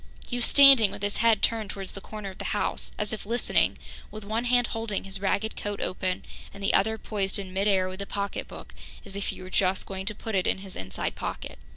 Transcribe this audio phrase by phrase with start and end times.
[0.25, 3.23] He was standing with his head turned towards the corner of the house as if
[3.23, 3.77] listening,
[4.09, 7.87] with one hand holding his ragged coat open and the other poised in mid air
[7.87, 8.73] with the pocketbook,
[9.05, 11.59] as if he were just going to put it in his inside pocket.